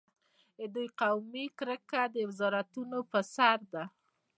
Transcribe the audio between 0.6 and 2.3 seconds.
دوی قومي کرکه د